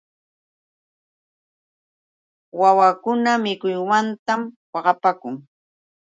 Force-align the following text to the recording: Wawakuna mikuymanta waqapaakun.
Wawakuna 2.59 3.31
mikuymanta 3.43 4.33
waqapaakun. 4.73 5.35